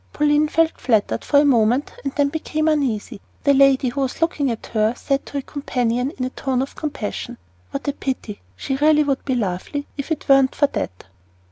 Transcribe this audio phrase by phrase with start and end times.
[0.13, 3.21] Pauline felt flattered for a moment, and then became uneasy.
[3.43, 6.73] The lady who was looking at her said to a companion, in a tone of
[6.75, 7.37] compassion:
[7.69, 8.41] "What a pity!
[8.55, 11.03] She really would be lovely if it weren't for THAT!"